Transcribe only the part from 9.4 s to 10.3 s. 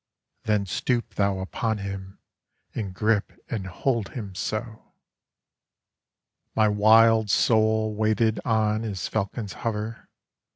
hover.